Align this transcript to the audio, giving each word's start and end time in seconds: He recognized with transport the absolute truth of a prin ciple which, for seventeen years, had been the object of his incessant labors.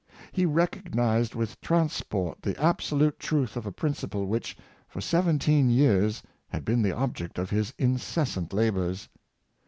He 0.31 0.47
recognized 0.47 1.35
with 1.35 1.61
transport 1.61 2.41
the 2.41 2.59
absolute 2.59 3.19
truth 3.19 3.55
of 3.55 3.67
a 3.67 3.71
prin 3.71 3.93
ciple 3.93 4.25
which, 4.25 4.57
for 4.87 4.99
seventeen 4.99 5.69
years, 5.69 6.23
had 6.49 6.65
been 6.65 6.81
the 6.81 6.95
object 6.95 7.37
of 7.37 7.51
his 7.51 7.71
incessant 7.77 8.51
labors. 8.51 9.09